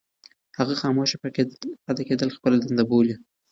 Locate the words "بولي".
2.89-3.15